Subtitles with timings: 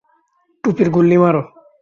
[0.63, 1.41] টুপির গুল্লি মারো!